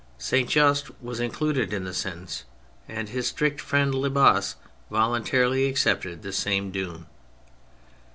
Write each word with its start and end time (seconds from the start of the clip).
Saint 0.17 0.49
Just 0.49 0.89
was 0.99 1.19
included 1.19 1.71
in 1.71 1.83
the 1.83 1.93
sentence, 1.93 2.43
and 2.89 3.09
his 3.09 3.27
strict 3.27 3.61
friend 3.61 3.93
Lebas 3.93 4.55
volun 4.91 5.23
tarily 5.23 5.69
accepted 5.69 6.23
the 6.23 6.31
same 6.33 6.71
doom. 6.71 7.05